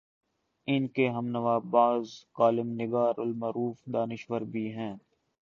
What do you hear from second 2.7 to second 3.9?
نگار المعروف